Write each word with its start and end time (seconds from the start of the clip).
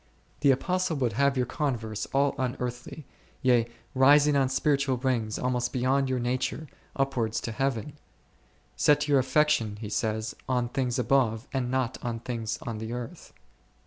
The 0.39 0.49
Apostle 0.49 0.97
would 0.97 1.13
have 1.13 1.37
your 1.37 1.45
con 1.45 1.77
verse 1.77 2.07
all 2.07 2.33
unearthly, 2.39 3.05
yea, 3.43 3.67
rising 3.93 4.35
on 4.35 4.49
spiritual 4.49 4.95
wings 4.97 5.37
almost 5.37 5.71
beyond 5.71 6.09
your 6.09 6.17
nature, 6.17 6.65
upwards 6.95 7.39
to 7.41 7.51
Heaven; 7.51 7.93
Set 8.75 9.07
your 9.07 9.19
affection, 9.19 9.75
he 9.79 9.89
says, 9.89 10.35
on 10.49 10.69
things 10.69 10.97
above, 10.97 11.47
and 11.53 11.69
not 11.69 11.99
on 12.01 12.19
things 12.19 12.57
on 12.63 12.79
the 12.79 12.91
earth. 12.93 13.31